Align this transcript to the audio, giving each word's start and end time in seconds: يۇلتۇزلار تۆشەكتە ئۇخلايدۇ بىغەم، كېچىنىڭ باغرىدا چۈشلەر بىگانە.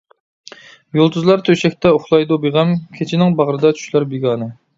يۇلتۇزلار 0.99 1.43
تۆشەكتە 1.49 1.91
ئۇخلايدۇ 1.99 2.39
بىغەم، 2.47 2.73
كېچىنىڭ 2.97 3.37
باغرىدا 3.43 3.75
چۈشلەر 3.83 4.11
بىگانە. 4.17 4.51